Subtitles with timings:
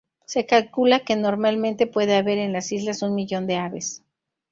[0.25, 4.01] Se calcula que normalmente puede haber en las islas un millón de aves.